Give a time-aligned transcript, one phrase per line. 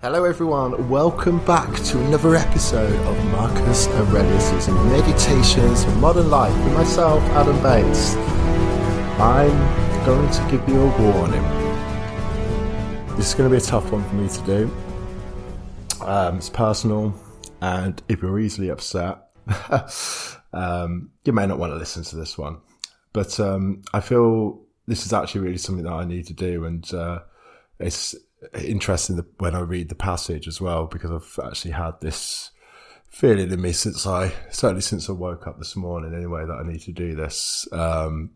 [0.00, 0.88] Hello, everyone.
[0.88, 7.60] Welcome back to another episode of Marcus Aurelius's Meditations for Modern Life with myself, Adam
[7.64, 8.14] Bates.
[9.18, 11.42] I'm going to give you a warning.
[13.16, 14.70] This is going to be a tough one for me to do.
[16.00, 17.12] Um, it's personal,
[17.60, 19.30] and if you're easily upset,
[20.52, 22.58] um, you may not want to listen to this one.
[23.12, 26.94] But um, I feel this is actually really something that I need to do, and
[26.94, 27.18] uh,
[27.80, 28.14] it's
[28.54, 32.50] interesting when I read the passage as well because I've actually had this
[33.08, 36.66] feeling in me since I certainly since I woke up this morning anyway that I
[36.66, 37.66] need to do this.
[37.72, 38.30] Um,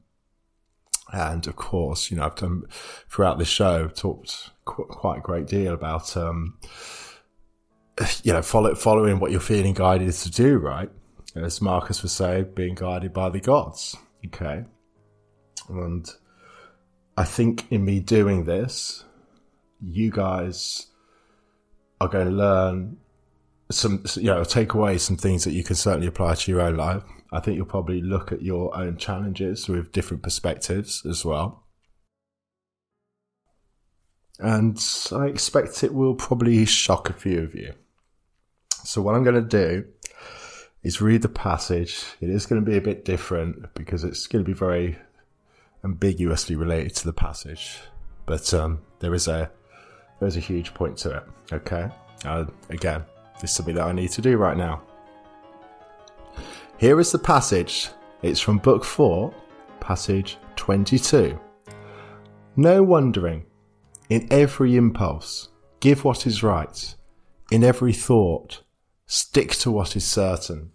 [1.12, 2.64] and of course, you know, I've done
[3.08, 6.58] throughout this show talked qu- quite a great deal about um,
[8.22, 10.90] you know follow, following what you're feeling guided to do, right?
[11.34, 13.96] As Marcus would say, being guided by the gods.
[14.26, 14.64] Okay,
[15.68, 16.08] and
[17.16, 19.04] I think in me doing this,
[19.82, 20.86] you guys
[22.00, 22.96] are going to learn
[23.70, 26.76] some, you know, take away some things that you can certainly apply to your own
[26.76, 27.02] life.
[27.32, 31.64] I think you'll probably look at your own challenges with different perspectives as well.
[34.38, 34.78] And
[35.12, 37.74] I expect it will probably shock a few of you.
[38.84, 39.84] So, what I'm going to do
[40.82, 42.02] is read the passage.
[42.20, 44.98] It is going to be a bit different because it's going to be very
[45.84, 47.78] ambiguously related to the passage.
[48.26, 49.50] But um, there is a
[50.22, 51.22] there's a huge point to it.
[51.52, 51.88] Okay.
[52.24, 53.04] Uh, again,
[53.40, 54.82] this is something that I need to do right now.
[56.78, 57.88] Here is the passage.
[58.22, 59.34] It's from Book 4,
[59.80, 61.38] passage 22.
[62.56, 63.46] No wondering.
[64.10, 65.48] In every impulse,
[65.80, 66.94] give what is right.
[67.50, 68.62] In every thought,
[69.06, 70.70] stick to what is certain.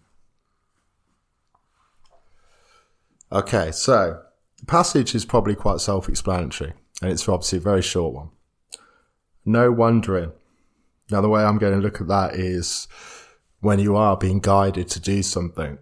[3.32, 4.20] Okay, so
[4.58, 8.30] the passage is probably quite self explanatory, and it's obviously a very short one
[9.48, 10.32] no wondering.
[11.10, 12.86] Now, the way I'm going to look at that is
[13.60, 15.78] when you are being guided to do something,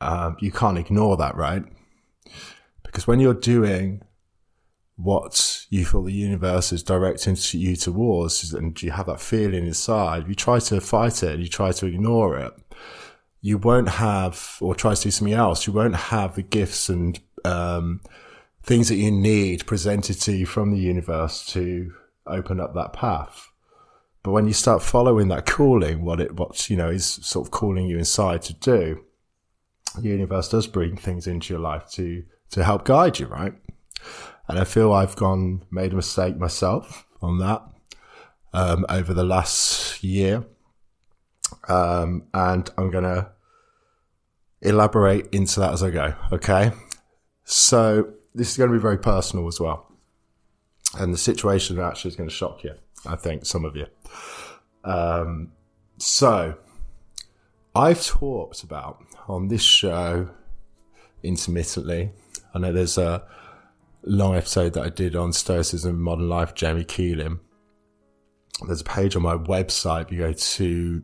[0.00, 1.64] um, you can't ignore that, right?
[2.82, 4.02] Because when you're doing
[4.96, 10.28] what you feel the universe is directing you towards, and you have that feeling inside,
[10.28, 12.52] you try to fight it and you try to ignore it,
[13.40, 17.20] you won't have, or try to do something else, you won't have the gifts and
[17.44, 18.00] um,
[18.62, 21.92] things that you need presented to you from the universe to
[22.26, 23.50] open up that path.
[24.22, 27.50] But when you start following that calling, what it, what, you know, is sort of
[27.50, 29.04] calling you inside to do,
[29.98, 33.52] the universe does bring things into your life to, to help guide you, right?
[34.48, 37.62] And I feel I've gone, made a mistake myself on that,
[38.54, 40.44] um, over the last year.
[41.68, 43.30] Um, and I'm to
[44.62, 46.14] elaborate into that as I go.
[46.32, 46.72] Okay.
[47.44, 49.93] So this is going to be very personal as well
[50.98, 52.74] and the situation actually is going to shock you.
[53.06, 53.86] I think some of you.
[54.84, 55.52] Um,
[55.98, 56.56] so,
[57.74, 60.30] I've talked about on this show
[61.22, 62.12] intermittently.
[62.54, 63.24] I know there's a
[64.04, 67.40] long episode that I did on Stoicism in Modern Life, Jamie Keeling.
[68.66, 70.12] There's a page on my website.
[70.12, 71.02] You go to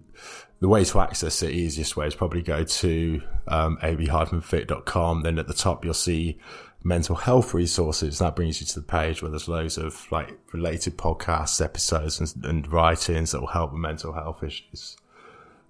[0.60, 5.22] the way to access it, easiest way is probably go to um, ab-fit.com.
[5.22, 6.38] Then at the top, you'll see
[6.82, 8.18] mental health resources.
[8.18, 12.44] That brings you to the page where there's loads of like related podcasts, episodes, and,
[12.44, 14.96] and writings that will help with mental health issues.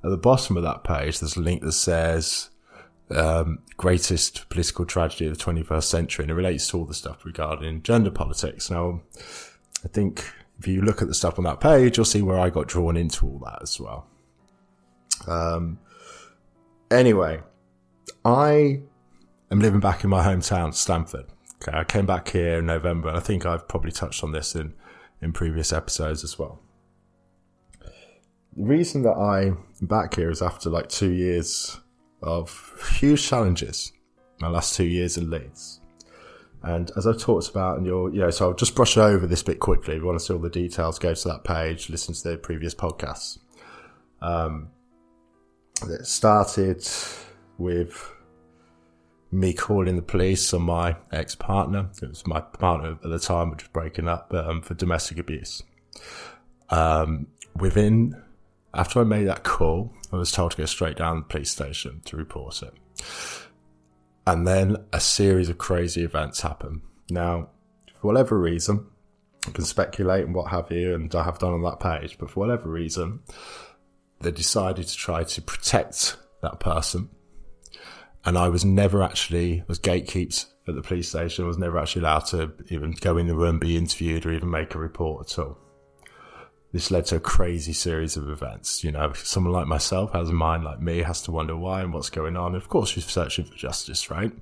[0.02, 2.50] At the bottom of that page, there's a link that says
[3.10, 7.24] um, greatest political tragedy of the 21st century, and it relates to all the stuff
[7.24, 8.70] regarding gender politics.
[8.70, 9.02] Now,
[9.84, 10.24] I think
[10.58, 12.96] if you look at the stuff on that page, you'll see where I got drawn
[12.96, 14.06] into all that as well.
[15.26, 15.78] Um,
[16.90, 17.40] anyway,
[18.24, 18.80] I
[19.50, 21.26] I'm living back in my hometown, Stamford.
[21.56, 24.54] Okay, I came back here in November, and I think I've probably touched on this
[24.54, 24.74] in,
[25.20, 26.60] in previous episodes as well.
[28.56, 31.78] The reason that I'm back here is after like two years
[32.22, 33.92] of huge challenges,
[34.40, 35.80] my last two years in Leeds.
[36.62, 39.42] And as I've talked about, and you're, you know, so I'll just brush over this
[39.42, 39.94] bit quickly.
[39.94, 42.36] If you want to see all the details, go to that page, listen to the
[42.36, 43.38] previous podcasts.
[44.20, 44.70] Um,
[45.82, 46.86] it started
[47.56, 48.12] with
[49.32, 51.90] me calling the police on my ex partner.
[52.02, 55.62] It was my partner at the time, which was breaking up um, for domestic abuse.
[56.68, 58.20] Um, within,
[58.74, 61.50] after I made that call, I was told to go straight down to the police
[61.50, 62.74] station to report it.
[64.26, 66.82] And then a series of crazy events happened.
[67.08, 67.50] Now,
[68.00, 68.86] for whatever reason,
[69.46, 72.30] I can speculate and what have you, and I have done on that page, but
[72.30, 73.20] for whatever reason,
[74.20, 77.10] they decided to try to protect that person
[78.24, 81.46] and I was never actually was gatekeeps at the police station.
[81.46, 84.74] Was never actually allowed to even go in the room, be interviewed, or even make
[84.74, 85.58] a report at all.
[86.72, 88.84] this led to a crazy series of events.
[88.84, 91.92] You know, someone like myself has a mind like me, has to wonder why and
[91.92, 92.54] what's going on.
[92.54, 94.32] And of course, you're searching for justice, right?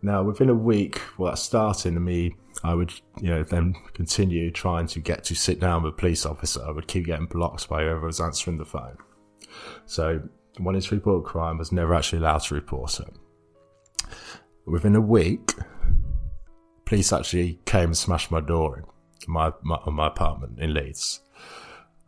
[0.00, 4.86] Now, within a week, well, that starting me, I would, you know, then continue trying
[4.88, 6.62] to get to sit down with a police officer.
[6.66, 8.96] I would keep getting blocked by whoever was answering the phone.
[9.86, 10.22] So,
[10.60, 13.08] wanting to report crime was never actually allowed to report it.
[14.66, 15.52] Within a week,
[16.84, 18.84] police actually came and smashed my door in
[19.32, 21.20] my, my, my apartment in Leeds.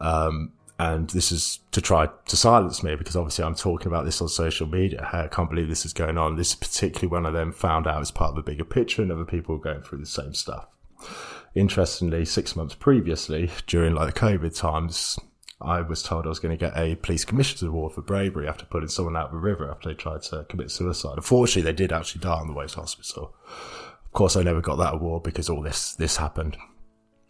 [0.01, 4.23] Um, and this is to try to silence me because obviously I'm talking about this
[4.23, 5.07] on social media.
[5.13, 6.37] Hey, I can't believe this is going on.
[6.37, 9.13] This is particularly when I then found out it's part of a bigger picture and
[9.13, 10.69] other people were going through the same stuff.
[11.55, 15.19] Interestingly, six months previously, during like the COVID times,
[15.61, 18.65] I was told I was going to get a police commissioner's award for bravery after
[18.65, 21.17] putting someone out of a river after they tried to commit suicide.
[21.17, 23.35] Unfortunately, they did actually die on the way to hospital.
[24.05, 26.57] Of course, I never got that award because all this this happened,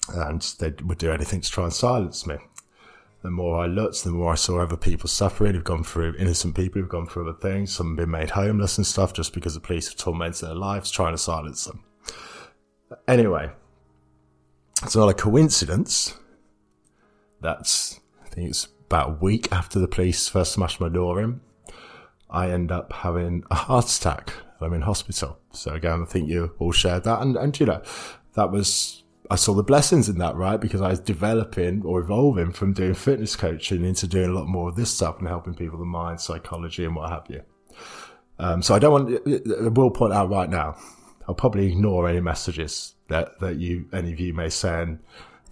[0.08, 2.36] and they would do anything to try and silence me
[3.22, 6.54] the more I looked, the more I saw other people suffering who've gone through, innocent
[6.54, 7.72] people who've gone through other things.
[7.72, 10.90] Some have been made homeless and stuff just because the police have tormented their lives
[10.90, 11.84] trying to silence them.
[13.06, 13.50] Anyway,
[14.82, 16.18] it's not a coincidence
[17.42, 17.98] that
[18.30, 21.40] I think it's about a week after the police first smashed my door in,
[22.28, 24.32] I end up having a heart attack.
[24.60, 25.38] I'm in hospital.
[25.52, 27.22] So again, I think you all shared that.
[27.22, 27.82] And, and you know,
[28.34, 30.60] that was I saw the blessings in that, right?
[30.60, 34.68] Because I was developing or evolving from doing fitness coaching into doing a lot more
[34.68, 37.42] of this stuff and helping people the mind, psychology, and what have you.
[38.40, 39.62] Um, so I don't want.
[39.64, 40.76] I will point out right now.
[41.28, 44.98] I'll probably ignore any messages that that you any of you may send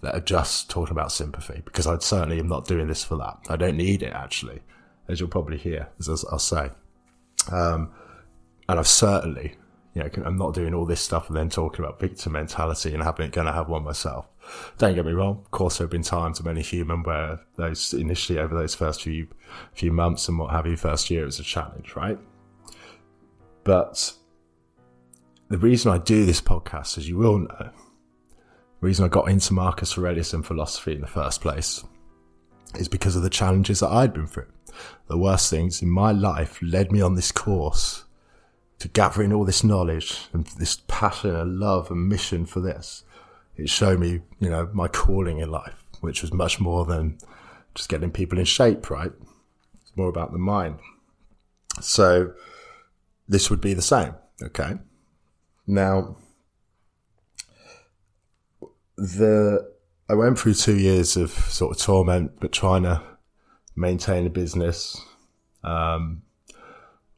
[0.01, 3.37] that are just talking about sympathy because I certainly am not doing this for that.
[3.49, 4.61] I don't need it actually,
[5.07, 6.69] as you'll probably hear as I'll say.
[7.51, 7.91] Um,
[8.67, 9.55] and I've certainly
[9.95, 13.03] you know, I'm not doing all this stuff and then talking about victim mentality and
[13.03, 14.27] having going to have one myself.
[14.77, 15.41] Don't get me wrong.
[15.43, 19.01] Of course, there have been times of any human where those initially over those first
[19.01, 19.27] few
[19.73, 22.19] few months and what have you, first year is a challenge, right?
[23.63, 24.13] But
[25.49, 27.71] the reason I do this podcast, as you will know,
[28.81, 31.83] reason I got into Marcus Aurelius and philosophy in the first place
[32.75, 34.47] is because of the challenges that I'd been through.
[35.07, 38.05] The worst things in my life led me on this course
[38.79, 43.03] to gathering all this knowledge and this passion and love and mission for this.
[43.57, 47.17] It showed me, you know, my calling in life, which was much more than
[47.75, 49.11] just getting people in shape, right?
[49.81, 50.79] It's more about the mind.
[51.81, 52.33] So
[53.27, 54.13] this would be the same.
[54.41, 54.75] Okay.
[55.67, 56.15] Now,
[58.99, 59.71] the,
[60.09, 63.01] I went through two years of sort of torment, but trying to
[63.75, 65.01] maintain a business,
[65.63, 66.23] um,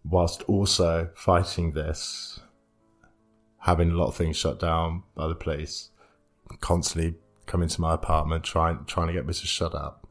[0.03, 2.39] whilst also fighting this,
[3.59, 5.89] having a lot of things shut down by the police,
[6.59, 10.07] constantly coming to my apartment trying trying to get me to shut up.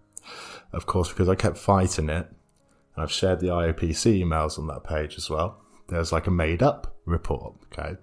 [0.73, 2.26] Of course, because I kept fighting it,
[2.94, 5.61] and I've shared the IOPC emails on that page as well.
[5.88, 7.55] There's like a made up report.
[7.73, 7.96] Okay.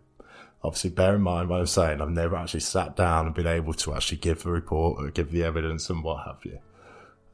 [0.63, 2.01] Obviously, bear in mind what I'm saying.
[2.01, 5.31] I've never actually sat down and been able to actually give the report or give
[5.31, 6.59] the evidence and what have you.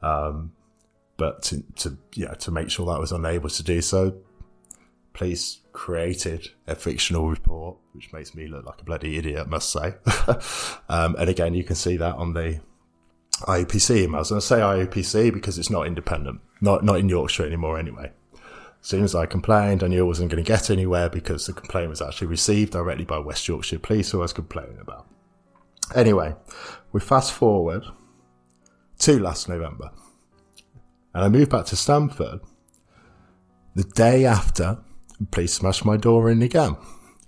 [0.02, 0.52] Um,
[1.16, 4.16] but to, to yeah to make sure that I was unable to do so,
[5.14, 9.94] police created a fictional report, which makes me look like a bloody idiot, must say.
[10.88, 12.60] um, and again, you can see that on the
[13.42, 14.30] IOPC emails.
[14.30, 18.12] And I say IOPC because it's not independent, not, not in Yorkshire anymore anyway.
[18.84, 21.54] As soon as I complained, I knew I wasn't going to get anywhere because the
[21.54, 25.06] complaint was actually received directly by West Yorkshire Police, who I was complaining about.
[25.94, 26.34] Anyway,
[26.92, 27.84] we fast forward
[28.98, 29.90] to last November.
[31.14, 32.42] And I moved back to Stamford
[33.74, 34.76] the day after
[35.30, 36.76] police smashed my door in again.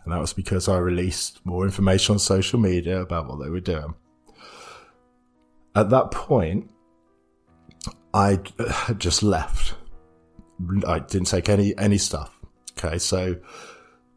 [0.04, 3.60] And that was because I released more information on social media about what they were
[3.60, 3.94] doing.
[5.74, 6.68] At that point,
[8.12, 9.75] I uh, had just left.
[10.86, 12.36] I didn't take any, any stuff.
[12.78, 12.98] Okay.
[12.98, 13.36] So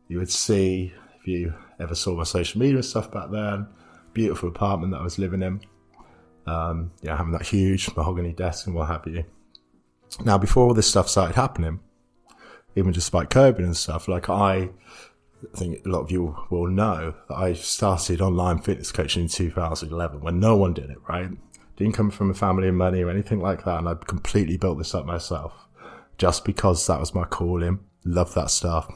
[0.08, 3.68] you would see, if you ever saw my social media stuff back then,
[4.14, 5.62] beautiful apartment that I was living in.
[6.46, 9.24] Um, yeah, having that huge mahogany desk and what have you.
[10.24, 11.80] Now, before all this stuff started happening,
[12.76, 14.70] even despite COVID and stuff, like I,
[15.54, 19.30] I think a lot of you will know that I started online fitness coaching in
[19.30, 21.30] 2011 when no one did it, right?
[21.76, 23.80] Didn't come from a family of money or anything like that.
[23.80, 25.54] And I completely built this up myself
[26.20, 27.80] just because that was my calling.
[28.06, 28.94] Love that stuff.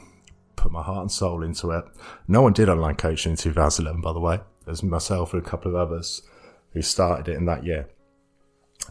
[0.54, 1.84] Put my heart and soul into it.
[2.28, 4.40] No one did online coaching in 2011, by the way.
[4.64, 6.22] There's myself and a couple of others
[6.72, 7.88] who started it in that year.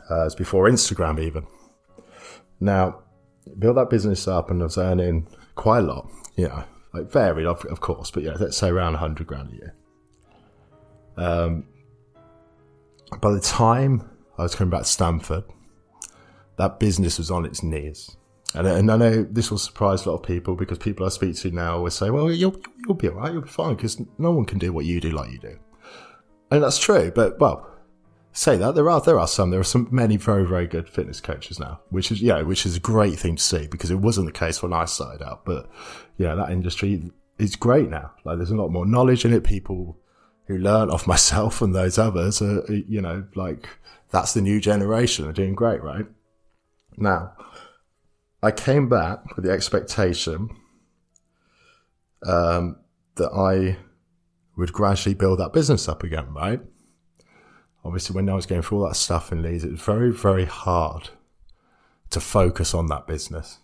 [0.10, 1.46] Uh, it was before Instagram even.
[2.60, 3.04] Now,
[3.60, 6.64] built that business up and I was earning quite a lot, you know,
[6.94, 9.76] like varied, of, of course, but yeah, let's say around 100 grand a year.
[11.18, 11.68] Um,
[13.22, 14.10] by the time
[14.40, 15.44] I was coming back to Stamford,
[16.58, 18.16] that business was on its knees.
[18.56, 21.36] And, and I know this will surprise a lot of people because people I speak
[21.38, 24.32] to now will say, well, you'll, you'll be all right, you'll be fine because no
[24.32, 25.58] one can do what you do like you do.
[26.52, 27.12] And that's true.
[27.14, 27.74] But, well,
[28.34, 31.22] say that there are there are some there are some many very very good fitness
[31.22, 34.26] coaches now which is yeah which is a great thing to see because it wasn't
[34.26, 35.70] the case when i started out but
[36.18, 39.98] yeah that industry is great now like there's a lot more knowledge in it people
[40.48, 43.70] who learn off myself and those others are you know like
[44.10, 46.08] that's the new generation they're doing great right
[46.98, 47.34] now
[48.44, 50.50] i came back with the expectation
[52.26, 52.78] um,
[53.16, 53.78] that i
[54.56, 56.62] would gradually build that business up again right
[57.86, 60.46] obviously when I was going through all that stuff in Leeds, it was very, very
[60.46, 61.10] hard
[62.10, 63.60] to focus on that business.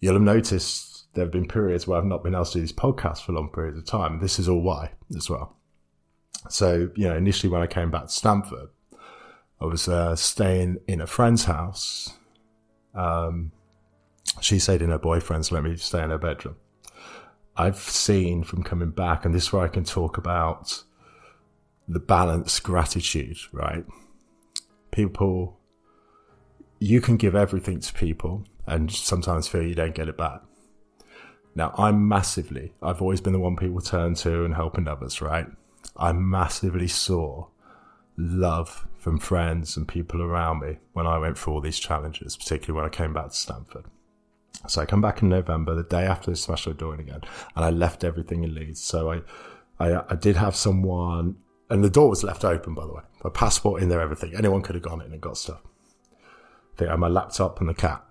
[0.00, 2.72] You'll have noticed there have been periods where I've not been able to do these
[2.72, 4.20] podcasts for long periods of time.
[4.20, 5.56] This is all why as well.
[6.48, 8.68] So, you know, initially when I came back to Stamford,
[9.60, 12.14] I was uh, staying in a friend's house.
[12.94, 13.52] Um,
[14.40, 16.56] she stayed in her boyfriend's, let me stay in her bedroom.
[17.56, 20.82] I've seen from coming back, and this is where I can talk about
[21.86, 23.84] the balanced gratitude, right?
[24.90, 25.58] People,
[26.78, 30.42] you can give everything to people and sometimes feel you don't get it back.
[31.54, 35.46] Now, I'm massively, I've always been the one people turn to and helping others, right?
[35.96, 37.48] I massively saw
[38.20, 42.76] love from friends and people around me when I went through all these challenges, particularly
[42.80, 43.86] when I came back to Stamford.
[44.68, 47.22] So I come back in November, the day after they smashed the door doing again,
[47.56, 48.82] and I left everything in Leeds.
[48.82, 49.22] So I,
[49.78, 51.36] I, I did have someone
[51.70, 53.02] and the door was left open, by the way.
[53.22, 54.34] My passport in there, everything.
[54.34, 55.60] Anyone could have gone in and got stuff.
[56.12, 58.04] I think I had my laptop and the cat.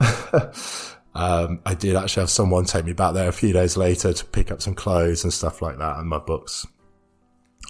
[1.14, 4.26] um, I did actually have someone take me back there a few days later to
[4.26, 6.66] pick up some clothes and stuff like that and my books.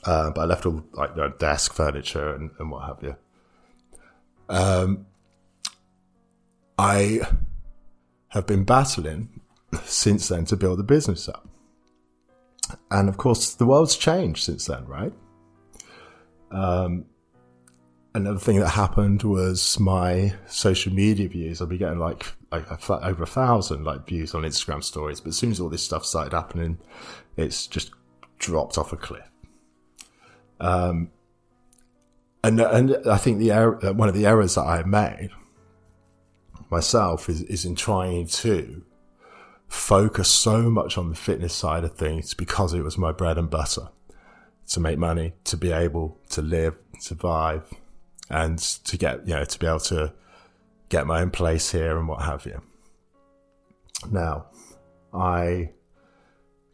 [0.06, 3.16] Uh, but I left all like you know, desk furniture and, and what have you.
[4.48, 5.06] Um,
[6.78, 7.20] I
[8.30, 9.42] have been battling
[9.84, 11.48] since then to build the business up.
[12.92, 15.14] And of course, the world's changed since then, right?
[16.52, 17.06] Um,
[18.14, 21.62] another thing that happened was my social media views.
[21.62, 25.38] I'll be getting like, like over a thousand like views on Instagram stories, but as
[25.38, 26.80] soon as all this stuff started happening,
[27.38, 27.92] it's just
[28.38, 29.29] dropped off a cliff.
[30.60, 31.12] Um,
[32.44, 35.30] and and I think the error, one of the errors that I made
[36.70, 38.84] myself is is in trying to
[39.68, 43.50] focus so much on the fitness side of things because it was my bread and
[43.50, 43.90] butter
[44.68, 47.64] to make money, to be able to live, survive,
[48.30, 50.14] and to get, you know, to be able to
[50.90, 52.62] get my own place here and what have you.
[54.12, 54.48] Now,
[55.14, 55.72] I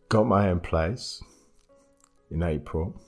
[0.09, 1.21] got my own place
[2.29, 2.99] in April,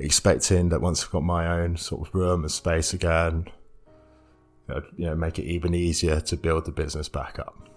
[0.00, 3.46] expecting that once I've got my own sort of room and space again,
[4.96, 7.68] you know, make it even easier to build the business back up.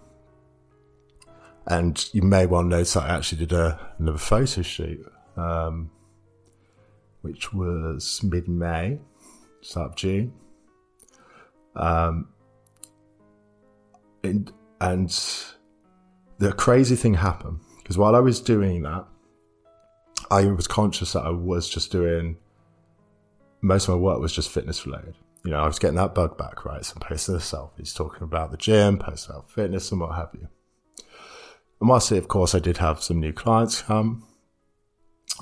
[1.65, 5.05] And you may well notice I actually did a, another photo shoot
[5.37, 5.89] um,
[7.21, 8.99] which was mid May,
[9.61, 10.33] start of June.
[11.75, 12.29] Um,
[14.23, 15.09] and, and
[16.37, 19.05] the crazy thing happened because while I was doing that,
[20.33, 22.37] I was conscious that I was just doing
[23.61, 25.15] most of my work was just fitness related.
[25.45, 26.83] You know, I was getting that bug back, right?
[26.83, 30.47] So posting the selfies, talking about the gym, posting about fitness and what have you.
[31.79, 34.25] And whilst, of course, I did have some new clients come,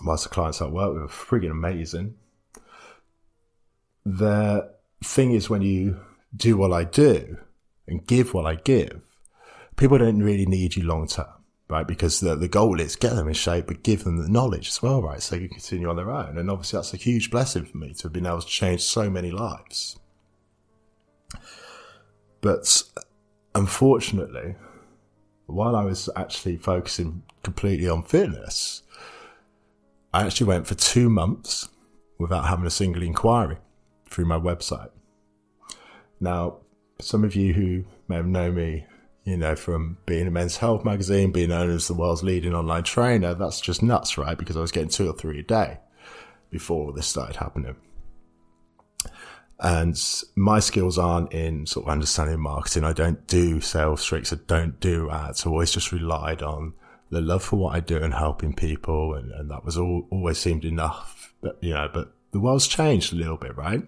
[0.03, 2.15] whilst the clients I work with are frigging amazing.
[4.05, 6.01] The thing is, when you
[6.35, 7.37] do what I do
[7.87, 9.01] and give what I give,
[9.77, 11.40] people don't really need you long term,
[11.71, 11.87] right?
[11.87, 14.81] Because the, the goal is get them in shape, but give them the knowledge as
[14.81, 15.21] well, right?
[15.21, 16.37] So they can continue on their own.
[16.37, 19.09] And obviously, that's a huge blessing for me to have been able to change so
[19.09, 19.97] many lives.
[22.41, 22.83] But
[23.55, 24.55] unfortunately,
[25.45, 28.83] while I was actually focusing completely on fitness,
[30.13, 31.69] I actually went for two months
[32.17, 33.57] without having a single inquiry
[34.09, 34.89] through my website.
[36.19, 36.57] Now,
[36.99, 38.85] some of you who may have known me,
[39.23, 42.83] you know, from being a men's health magazine, being known as the world's leading online
[42.83, 44.37] trainer, that's just nuts, right?
[44.37, 45.79] Because I was getting two or three a day
[46.49, 47.75] before this started happening.
[49.59, 49.95] And
[50.35, 52.83] my skills aren't in sort of understanding marketing.
[52.83, 54.33] I don't do sales tricks.
[54.33, 55.45] I don't do ads.
[55.45, 56.73] I always just relied on
[57.11, 60.39] the love for what I do and helping people, and, and that was all always
[60.39, 61.33] seemed enough.
[61.41, 63.83] But you know, but the world's changed a little bit, right?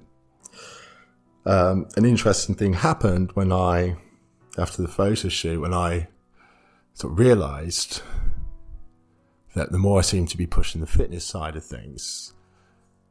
[1.46, 3.96] Um, an interesting thing happened when I,
[4.58, 6.08] after the photo shoot, when I
[6.94, 8.02] sort of realised
[9.56, 12.34] that the more I seemed to be pushing the fitness side of things,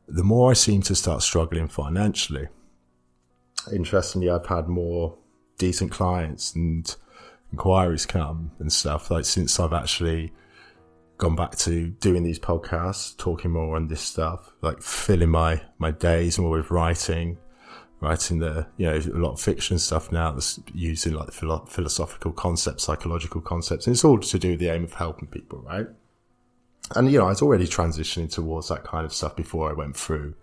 [0.08, 2.49] the more I seem to start struggling financially.
[3.72, 5.16] Interestingly, I've had more
[5.58, 6.94] decent clients and
[7.52, 10.32] inquiries come and stuff like since I've actually
[11.18, 15.92] gone back to doing these podcasts, talking more on this stuff, like filling my my
[15.92, 17.38] days more with writing,
[18.02, 22.32] writing the you know a lot of fiction stuff now that's using like philo- philosophical
[22.32, 25.87] concepts, psychological concepts, and it's all to do with the aim of helping people, right?
[26.97, 29.97] And you know, I was already transitioning towards that kind of stuff before I went
[29.97, 30.35] through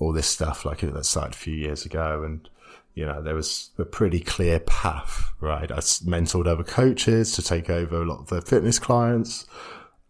[0.00, 2.48] all this stuff, like that started a few years ago, and
[2.94, 5.70] you know, there was a pretty clear path, right?
[5.70, 9.46] I mentored other coaches to take over a lot of the fitness clients.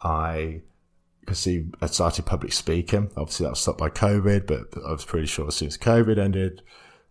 [0.02, 0.62] I
[1.26, 3.10] could see I started public speaking.
[3.16, 6.18] Obviously, that was stopped by COVID, but I was pretty sure as soon as COVID
[6.18, 6.62] ended,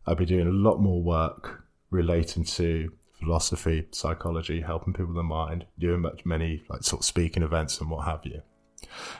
[0.05, 5.23] I'd be doing a lot more work relating to philosophy, psychology, helping people with the
[5.23, 8.41] mind, doing much many like sort of speaking events and what have you.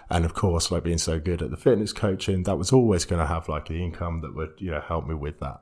[0.09, 3.19] And of course, like being so good at the fitness coaching, that was always going
[3.19, 5.61] to have like the income that would, you know, help me with that.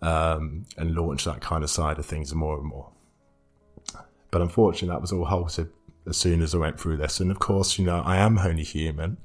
[0.00, 2.92] Um, and launch that kind of side of things more and more.
[4.30, 5.70] But unfortunately, that was all halted
[6.08, 7.20] as soon as I went through this.
[7.20, 9.18] And of course, you know, I am only human.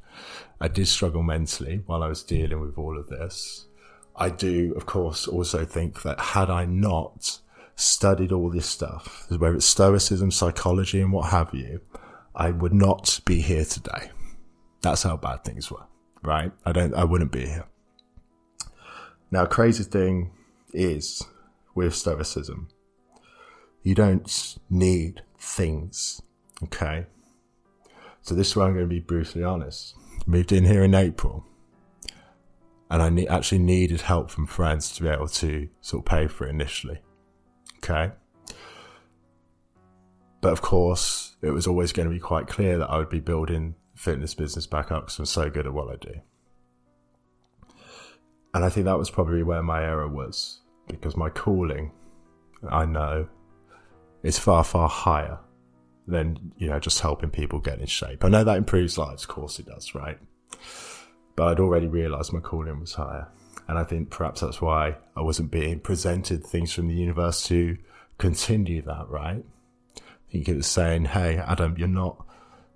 [0.59, 3.67] I did struggle mentally while I was dealing with all of this.
[4.15, 7.39] I do, of course, also think that had I not
[7.75, 11.81] studied all this stuff, whether it's stoicism, psychology, and what have you,
[12.35, 14.11] I would not be here today.
[14.81, 15.85] That's how bad things were,
[16.21, 16.51] right?
[16.65, 17.65] I don't, I wouldn't be here.
[19.31, 20.31] Now, crazy thing
[20.73, 21.23] is
[21.73, 22.69] with stoicism,
[23.81, 26.21] you don't need things
[26.63, 27.05] Okay.
[28.21, 29.95] So this is where I'm going to be brutally honest.
[30.25, 31.45] Moved in here in April
[32.89, 36.27] and I ne- actually needed help from friends to be able to sort of pay
[36.27, 36.99] for it initially.
[37.77, 38.11] Okay.
[40.41, 43.19] But of course, it was always going to be quite clear that I would be
[43.19, 46.13] building fitness business back up because I'm so good at what I do.
[48.53, 51.91] And I think that was probably where my error was because my calling,
[52.69, 53.27] I know,
[54.21, 55.39] is far, far higher
[56.07, 58.23] than you know just helping people get in shape.
[58.23, 60.17] I know that improves lives, of course it does, right?
[61.35, 63.27] But I'd already realised my calling was higher,
[63.67, 67.77] and I think perhaps that's why I wasn't being presented things from the universe to
[68.17, 69.43] continue that, right?
[69.97, 72.25] I think it was saying, "Hey, Adam, you're not."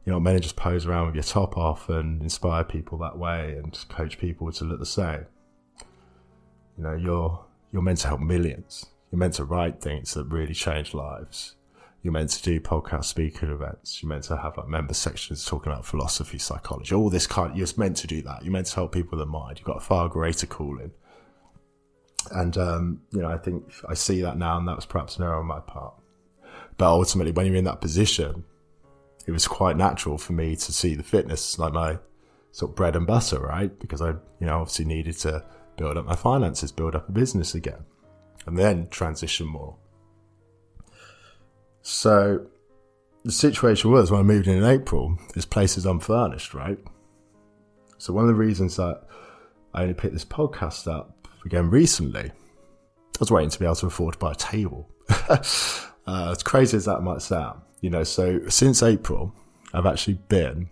[0.06, 3.18] You're not meant to just pose around with your top off and inspire people that
[3.18, 5.26] way and coach people to look the same.
[6.78, 8.86] You know, you're you're meant to help millions.
[9.12, 11.57] You're meant to write things that really change lives
[12.08, 14.02] you're meant to do podcast speaking events.
[14.02, 17.58] You're meant to have like member sections talking about philosophy, psychology, all this kind.
[17.58, 18.46] You're meant to do that.
[18.46, 19.60] You're meant to help people with the mind.
[19.60, 20.92] You've got a far greater calling.
[22.32, 25.26] And um, you know, I think I see that now, and that was perhaps an
[25.26, 25.96] error on my part.
[26.78, 28.46] But ultimately, when you're in that position,
[29.26, 32.00] it was quite natural for me to see the fitness like my
[32.54, 33.78] sort of bread and butter, right?
[33.82, 35.44] Because I, you know, obviously needed to
[35.76, 37.84] build up my finances, build up a business again,
[38.46, 39.76] and then transition more.
[41.88, 42.46] So
[43.24, 46.78] the situation was when I moved in in April, this place is unfurnished, right?
[47.98, 49.04] So one of the reasons that
[49.74, 53.86] I only picked this podcast up again recently, I was waiting to be able to
[53.86, 54.90] afford to buy a table.
[55.30, 55.38] uh,
[56.06, 58.04] as crazy as that might sound, you know.
[58.04, 59.34] So since April,
[59.74, 60.68] I've actually been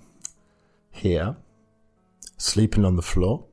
[0.92, 1.38] here,
[2.36, 3.46] sleeping on the floor.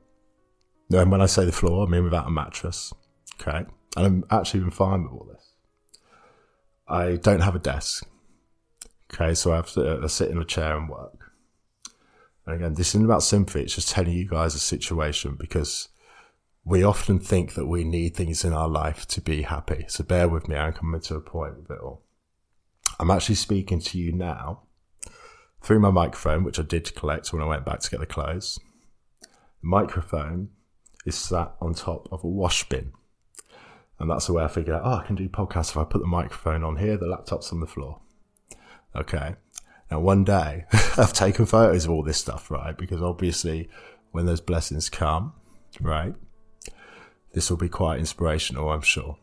[0.91, 2.93] And when I say the floor, I mean without a mattress.
[3.39, 5.42] Okay, and I'm actually been fine with all this.
[6.87, 8.05] I don't have a desk.
[9.13, 11.31] Okay, so I have to I sit in a chair and work.
[12.45, 15.89] And again, this isn't about sympathy, it's just telling you guys a situation because
[16.65, 19.85] we often think that we need things in our life to be happy.
[19.87, 22.03] So bear with me, I'm coming to a point with it all.
[22.99, 24.63] I'm actually speaking to you now
[25.61, 28.59] through my microphone, which I did collect when I went back to get the clothes.
[29.21, 30.49] The microphone
[31.05, 32.93] is sat on top of a wash bin.
[33.99, 36.01] And that's the way I figured out, oh, I can do podcasts if I put
[36.01, 38.01] the microphone on here, the laptop's on the floor.
[38.95, 39.35] Okay.
[39.89, 40.65] Now, one day
[40.97, 42.77] I've taken photos of all this stuff, right?
[42.77, 43.69] Because obviously,
[44.11, 45.33] when those blessings come,
[45.79, 46.15] right,
[47.33, 49.17] this will be quite inspirational, I'm sure.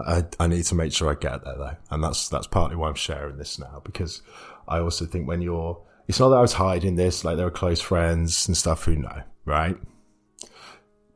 [0.00, 1.76] I, I need to make sure I get there though.
[1.90, 4.22] And that's, that's partly why I'm sharing this now because
[4.66, 7.50] I also think when you're, it's not that I was hiding this, like there are
[7.50, 9.76] close friends and stuff who know, right?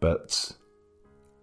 [0.00, 0.52] But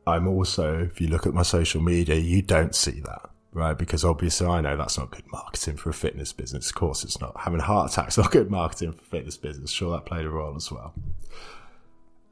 [0.09, 3.77] I'm also, if you look at my social media, you don't see that, right?
[3.77, 6.69] Because obviously I know that's not good marketing for a fitness business.
[6.69, 7.39] Of course it's not.
[7.41, 9.71] Having heart attack's not good marketing for fitness business.
[9.71, 10.93] Sure, that played a role as well.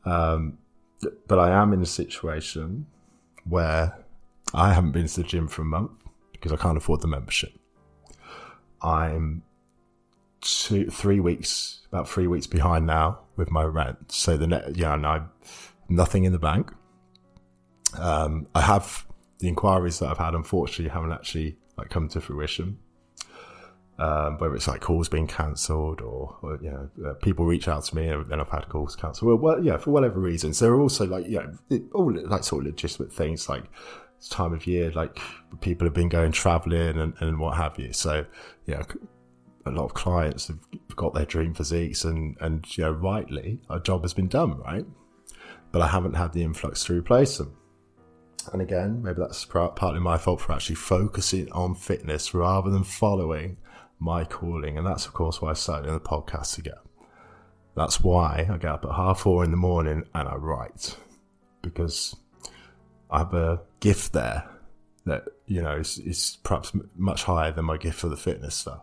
[0.05, 0.57] Um,
[1.27, 2.87] but I am in a situation
[3.43, 3.97] where
[4.53, 5.91] I haven't been to the gym for a month
[6.31, 7.53] because I can't afford the membership.
[8.81, 9.43] I'm
[10.41, 14.11] two, three weeks, about three weeks behind now with my rent.
[14.11, 15.23] So the net, yeah, and I
[15.89, 16.71] nothing in the bank.
[17.95, 19.05] Um, I have
[19.39, 22.79] the inquiries that I've had, unfortunately, haven't actually like come to fruition.
[23.99, 27.83] Um, whether it's like calls being cancelled or, or, you know, uh, people reach out
[27.85, 29.27] to me and then I've had calls cancelled.
[29.27, 30.59] Well, well, yeah, for whatever reasons.
[30.59, 33.63] There are also like, you know, all like sort of legitimate things like
[34.19, 35.19] it's time of year, like
[35.61, 37.91] people have been going traveling and, and what have you.
[37.91, 38.27] So,
[38.67, 38.83] yeah,
[39.65, 40.59] a lot of clients have
[40.95, 44.85] got their dream physiques and, and, you know, rightly, our job has been done, right?
[45.71, 47.57] But I haven't had the influx to replace them.
[48.47, 53.57] And again, maybe that's partly my fault for actually focusing on fitness rather than following
[53.99, 54.77] my calling.
[54.77, 56.73] And that's, of course, why I started the podcast again.
[57.75, 60.97] That's why I get up at half four in the morning and I write
[61.61, 62.15] because
[63.11, 64.49] I have a gift there
[65.05, 68.81] that, you know, is, is perhaps much higher than my gift for the fitness stuff.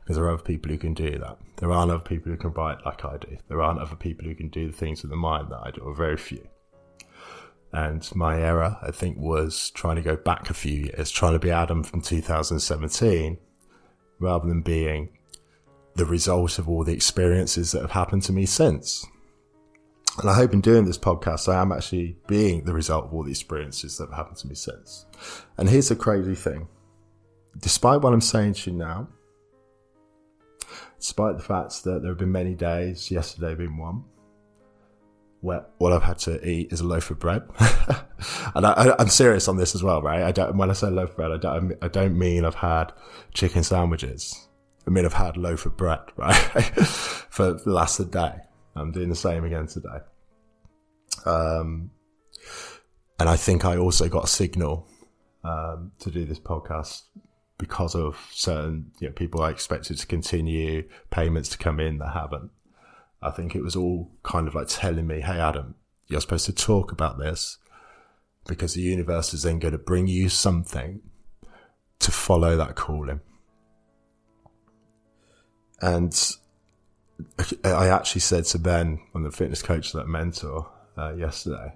[0.00, 1.38] Because there are other people who can do that.
[1.56, 3.38] There aren't other people who can write like I do.
[3.48, 5.80] There aren't other people who can do the things with the mind that I do,
[5.82, 6.48] or very few.
[7.72, 11.38] And my error, I think, was trying to go back a few years, trying to
[11.38, 13.38] be Adam from 2017,
[14.18, 15.08] rather than being
[15.94, 19.06] the result of all the experiences that have happened to me since.
[20.18, 23.22] And I hope in doing this podcast, I am actually being the result of all
[23.22, 25.06] the experiences that have happened to me since.
[25.56, 26.68] And here's the crazy thing.
[27.58, 29.08] Despite what I'm saying to you now,
[30.98, 34.04] despite the fact that there have been many days, yesterday being one,
[35.42, 37.42] where all I've had to eat is a loaf of bread.
[38.54, 40.22] and I, am serious on this as well, right?
[40.22, 42.92] I don't, when I say loaf of bread, I don't, I don't mean I've had
[43.34, 44.48] chicken sandwiches.
[44.86, 46.34] I mean, I've had loaf of bread, right?
[46.36, 48.34] For the last of day.
[48.76, 49.98] I'm doing the same again today.
[51.26, 51.90] Um,
[53.18, 54.88] and I think I also got a signal
[55.42, 57.02] um, to do this podcast
[57.58, 62.12] because of certain you know, people I expected to continue, payments to come in that
[62.14, 62.50] haven't.
[63.22, 65.76] I think it was all kind of like telling me, hey, Adam,
[66.08, 67.58] you're supposed to talk about this
[68.46, 71.00] because the universe is then going to bring you something
[72.00, 73.20] to follow that calling.
[75.80, 76.36] And
[77.64, 81.74] I actually said to Ben, of the fitness coach that mentor uh, yesterday,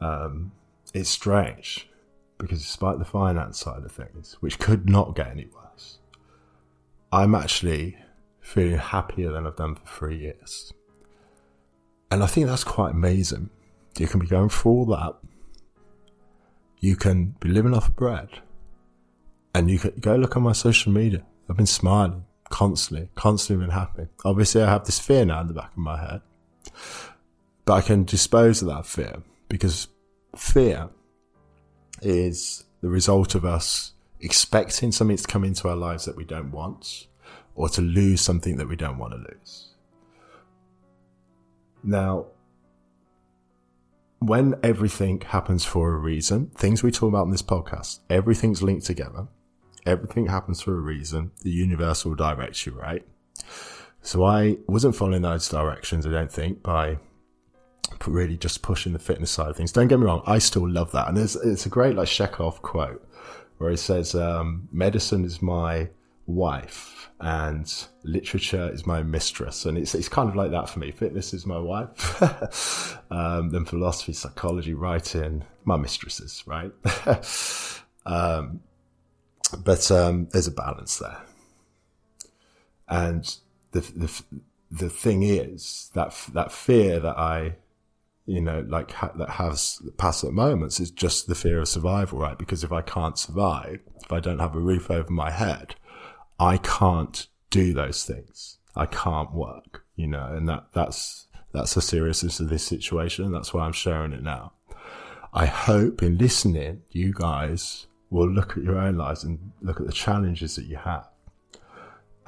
[0.00, 0.52] um,
[0.94, 1.88] it's strange
[2.38, 5.98] because despite the finance side of things, which could not get any worse,
[7.12, 7.96] I'm actually
[8.50, 10.72] feeling happier than I've done for three years.
[12.10, 13.48] And I think that's quite amazing.
[13.96, 15.14] You can be going through all that.
[16.80, 18.28] You can be living off bread.
[19.54, 21.24] And you can go look on my social media.
[21.48, 24.08] I've been smiling constantly, constantly been happy.
[24.24, 26.20] Obviously, I have this fear now in the back of my head.
[27.64, 29.86] But I can dispose of that fear because
[30.34, 30.88] fear
[32.02, 36.50] is the result of us expecting something to come into our lives that we don't
[36.50, 37.06] want
[37.54, 39.74] or to lose something that we don't want to lose.
[41.82, 42.26] Now,
[44.18, 48.86] when everything happens for a reason, things we talk about in this podcast, everything's linked
[48.86, 49.26] together.
[49.86, 51.30] Everything happens for a reason.
[51.42, 53.06] The universe will direct you, right?
[54.02, 56.98] So I wasn't following those directions, I don't think, by
[58.06, 59.72] really just pushing the fitness side of things.
[59.72, 61.08] Don't get me wrong, I still love that.
[61.08, 63.06] And it's, it's a great like Chekhov quote
[63.58, 65.88] where he says, um, medicine is my
[66.34, 69.66] wife and literature is my mistress.
[69.66, 70.90] And it's, it's kind of like that for me.
[70.90, 72.96] Fitness is my wife.
[73.10, 76.72] um, then philosophy, psychology, writing, my mistresses, right?
[78.06, 78.60] um,
[79.58, 81.20] but, um, there's a balance there.
[82.88, 83.36] And
[83.72, 84.22] the, the,
[84.70, 87.56] the thing is that, that fear that I,
[88.24, 92.38] you know, like ha- that has passive moments is just the fear of survival, right?
[92.38, 95.74] Because if I can't survive, if I don't have a roof over my head,
[96.40, 98.58] I can't do those things.
[98.74, 103.30] I can't work, you know, and that, that's, that's the seriousness of this situation.
[103.30, 104.52] That's why I'm sharing it now.
[105.32, 109.86] I hope in listening, you guys will look at your own lives and look at
[109.86, 111.08] the challenges that you have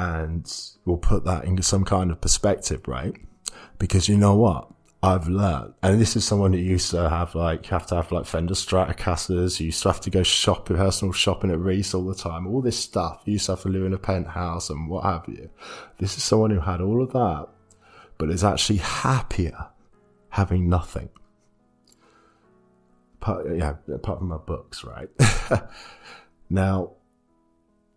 [0.03, 0.53] and
[0.85, 3.15] we'll put that in some kind of perspective, right?
[3.79, 4.72] Because you know what?
[5.05, 8.25] I've learned, and this is someone who used to have like, have to have like
[8.25, 12.15] Fender Stratocasters, you used to have to go shopping, personal shopping at Reiss all the
[12.15, 13.23] time, all this stuff.
[13.25, 15.51] You used to have to live in a penthouse and what have you.
[15.99, 17.49] This is someone who had all of that,
[18.17, 19.71] but is actually happier
[20.29, 21.09] having nothing.
[23.21, 25.09] Apart, yeah, apart from my books, right?
[26.49, 26.93] now,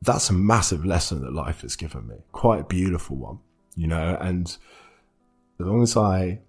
[0.02, 2.16] that's a massive lesson that life has given me.
[2.32, 3.40] Quite a beautiful one,
[3.76, 4.48] you know, and
[5.60, 6.40] as long as I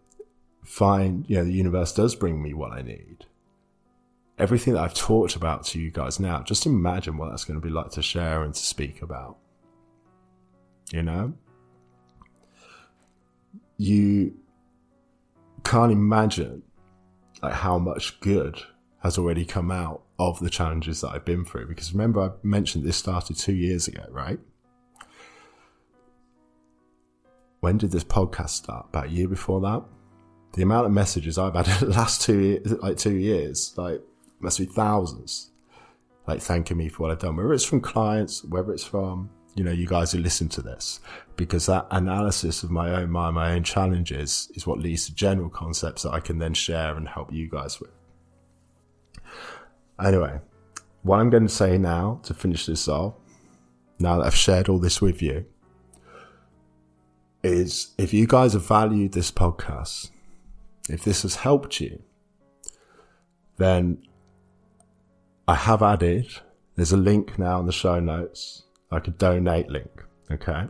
[0.66, 3.24] find, you know, the universe does bring me what I need.
[4.38, 7.64] Everything that I've talked about to you guys now, just imagine what that's going to
[7.66, 9.38] be like to share and to speak about.
[10.92, 11.32] You know,
[13.78, 14.34] you
[15.64, 16.62] can't imagine
[17.42, 18.60] like how much good
[19.02, 21.68] has already come out of the challenges that I've been through.
[21.68, 24.38] Because remember, I mentioned this started two years ago, right?
[27.60, 28.86] When did this podcast start?
[28.90, 29.82] About a year before that.
[30.56, 34.00] The amount of messages I've had in the last two like two years, like
[34.40, 35.50] must be thousands,
[36.26, 37.36] like thanking me for what I've done.
[37.36, 41.00] Whether it's from clients, whether it's from you know you guys who listen to this,
[41.36, 45.48] because that analysis of my own mind, my own challenges, is what leads to general
[45.48, 47.90] concepts that I can then share and help you guys with.
[50.04, 50.40] Anyway,
[51.02, 53.14] what I'm going to say now to finish this off,
[53.98, 55.46] now that I've shared all this with you,
[57.42, 60.10] is if you guys have valued this podcast,
[60.88, 62.02] if this has helped you,
[63.56, 64.02] then
[65.48, 66.26] I have added,
[66.74, 70.04] there's a link now in the show notes, like a donate link.
[70.30, 70.64] Okay.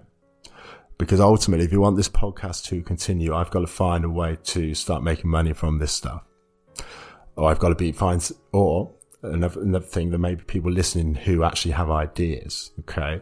[0.98, 4.38] Because ultimately, if you want this podcast to continue, I've got to find a way
[4.44, 6.22] to start making money from this stuff.
[7.36, 11.14] Or I've got to be find, or another, another thing, there may be people listening
[11.14, 12.70] who actually have ideas.
[12.80, 13.20] Okay.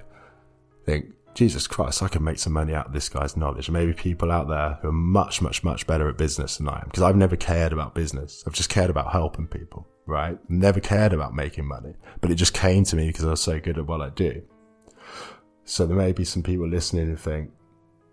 [0.86, 3.68] Think, Jesus Christ, I can make some money out of this guy's knowledge.
[3.68, 6.84] Maybe people out there who are much, much, much better at business than I am.
[6.84, 8.44] Because I've never cared about business.
[8.46, 10.38] I've just cared about helping people, right?
[10.48, 11.94] Never cared about making money.
[12.20, 14.42] But it just came to me because I was so good at what I do.
[15.64, 17.50] So there may be some people listening who think,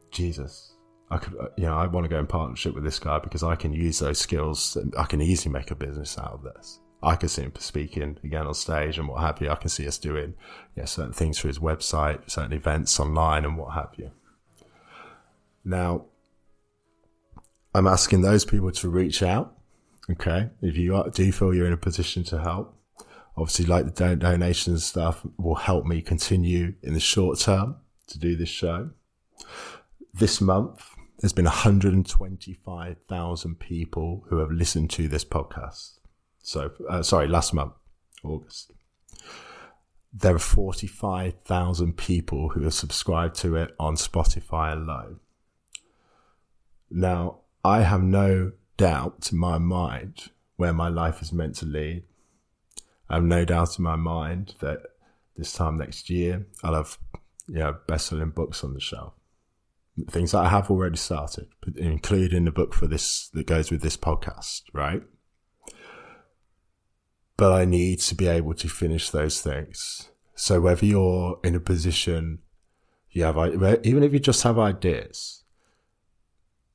[0.10, 0.74] Jesus,
[1.10, 3.44] I could, uh, you know, I want to go in partnership with this guy because
[3.44, 4.76] I can use those skills.
[4.76, 6.81] And I can easily make a business out of this.
[7.04, 9.50] I can see him speaking again on stage and what have you.
[9.50, 10.36] I can see us doing
[10.76, 14.12] yeah, certain things through his website, certain events online and what have you.
[15.66, 16.06] Now,
[17.74, 19.58] I'm asking those people to reach out.
[20.10, 20.50] Okay.
[20.62, 22.78] If you are, do feel you're in a position to help,
[23.38, 28.20] obviously like the don- donations stuff will help me continue in the short term to
[28.20, 28.90] do this show.
[30.14, 30.86] This month,
[31.20, 36.00] there's been 125,000 people who have listened to this podcast.
[36.42, 37.74] So, uh, sorry, last month,
[38.24, 38.72] August.
[40.14, 45.20] There are 45,000 people who have subscribed to it on Spotify alone.
[46.90, 52.04] Now, I have no doubt in my mind where my life is meant to lead.
[53.10, 54.82] I have no doubt in my mind that
[55.38, 56.98] this time next year, I'll have,
[57.48, 59.14] you know, best-selling books on the shelf.
[60.10, 63.98] Things that I have already started, including the book for this that goes with this
[63.98, 65.04] podcast, right?
[67.42, 70.12] But I need to be able to finish those things.
[70.36, 72.38] So whether you're in a position,
[73.10, 73.36] you have,
[73.84, 75.44] even if you just have ideas,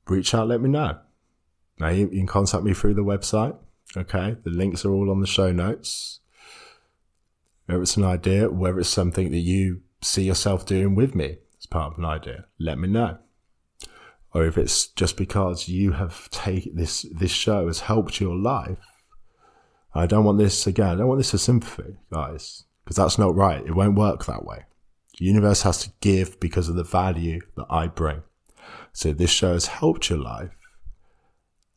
[0.09, 0.97] reach out, let me know.
[1.79, 3.55] Now you, you can contact me through the website.
[3.95, 4.35] Okay.
[4.43, 6.19] The links are all on the show notes.
[7.67, 11.65] Whether it's an idea, whether it's something that you see yourself doing with me as
[11.65, 13.19] part of an idea, let me know.
[14.33, 18.96] Or if it's just because you have taken this, this show has helped your life,
[19.93, 20.87] I don't want this again.
[20.87, 23.65] I don't want this for sympathy, guys, because that's not right.
[23.65, 24.65] It won't work that way.
[25.17, 28.21] The universe has to give because of the value that I bring.
[28.93, 30.55] So this show has helped your life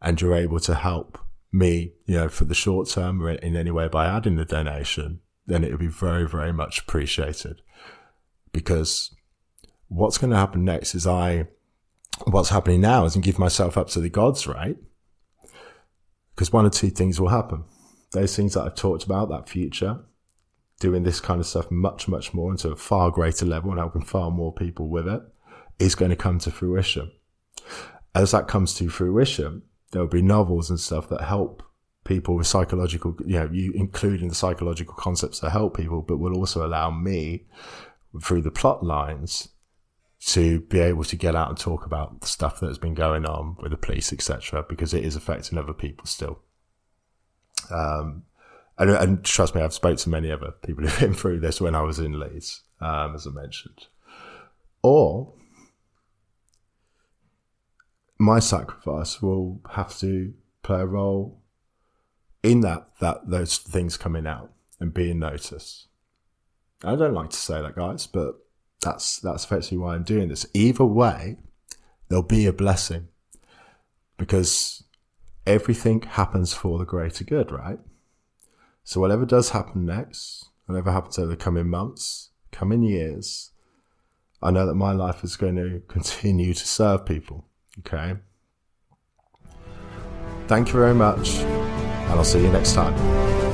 [0.02, 1.18] and you're able to help
[1.52, 5.20] me, you know, for the short term or in any way by adding the donation,
[5.46, 7.62] then it would be very, very much appreciated.
[8.52, 9.14] Because
[9.88, 11.48] what's going to happen next is I,
[12.24, 14.76] what's happening now is I give myself up to the gods, right?
[16.34, 17.64] Because one or two things will happen
[18.12, 20.00] those things that I've talked about, that future,
[20.80, 24.02] doing this kind of stuff much, much more into a far greater level and helping
[24.02, 25.22] far more people with it
[25.78, 27.10] is going to come to fruition.
[28.14, 31.62] As that comes to fruition, there'll be novels and stuff that help
[32.04, 36.36] people with psychological, you know, you including the psychological concepts that help people, but will
[36.36, 37.46] also allow me
[38.22, 39.50] through the plot lines
[40.20, 43.24] to be able to get out and talk about the stuff that has been going
[43.24, 46.40] on with the police, etc., because it is affecting other people still.
[47.70, 48.24] Um,
[48.78, 51.74] and, and, trust me, I've spoke to many other people who've been through this when
[51.74, 53.86] I was in Leeds, um, as I mentioned.
[54.82, 55.34] Or
[58.18, 61.40] my sacrifice will have to play a role
[62.42, 65.88] in that that those things coming out and being noticed.
[66.82, 68.36] I don't like to say that, guys, but
[68.80, 70.46] that's that's effectively why I'm doing this.
[70.54, 71.36] Either way,
[72.08, 73.08] there'll be a blessing
[74.16, 74.84] because
[75.46, 77.78] everything happens for the greater good, right?
[78.84, 83.50] So whatever does happen next, whatever happens over the coming months, coming years,
[84.42, 87.46] I know that my life is going to continue to serve people.
[87.80, 88.16] Okay.
[90.48, 93.49] Thank you very much, and I'll see you next time.